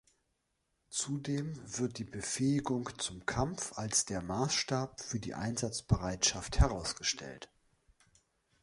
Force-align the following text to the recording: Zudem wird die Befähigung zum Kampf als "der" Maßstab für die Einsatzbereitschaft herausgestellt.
Zudem 0.89 1.55
wird 1.77 1.99
die 1.99 2.03
Befähigung 2.03 2.89
zum 2.97 3.27
Kampf 3.27 3.77
als 3.77 4.03
"der" 4.03 4.23
Maßstab 4.23 4.99
für 4.99 5.19
die 5.19 5.35
Einsatzbereitschaft 5.35 6.59
herausgestellt. 6.59 7.51